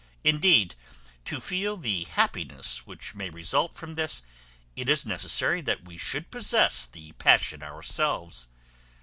Indeed, 0.23 0.73
to 1.25 1.39
feel 1.39 1.77
the 1.77 2.05
happiness 2.05 2.87
which 2.87 3.13
may 3.13 3.29
result 3.29 3.75
from 3.75 3.93
this, 3.93 4.23
it 4.75 4.89
is 4.89 5.05
necessary 5.05 5.61
we 5.83 5.95
should 5.95 6.31
possess 6.31 6.87
the 6.87 7.11
passion 7.11 7.61
ourselves. 7.61 8.47